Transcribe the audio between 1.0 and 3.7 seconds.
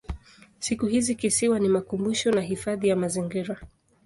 kisiwa ni makumbusho na hifadhi ya mazingira.